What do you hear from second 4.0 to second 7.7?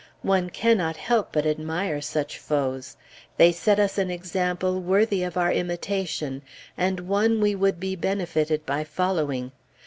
example worthy of our imitation, and one we